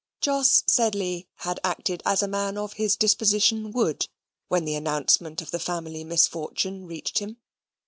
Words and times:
Jos 0.19 0.63
Sedley 0.65 1.27
had 1.35 1.59
acted 1.63 2.01
as 2.07 2.23
a 2.23 2.27
man 2.27 2.57
of 2.57 2.73
his 2.73 2.95
disposition 2.95 3.71
would, 3.71 4.07
when 4.47 4.65
the 4.65 4.73
announcement 4.73 5.43
of 5.43 5.51
the 5.51 5.59
family 5.59 6.03
misfortune 6.03 6.87
reached 6.87 7.19
him. 7.19 7.37